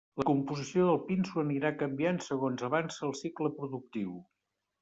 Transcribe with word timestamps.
La 0.19 0.25
composició 0.27 0.85
del 0.87 0.97
pinso 1.09 1.43
anirà 1.43 1.71
canviant 1.83 2.19
segons 2.31 2.67
avance 2.71 3.07
el 3.11 3.15
cicle 3.23 3.55
productiu. 3.61 4.19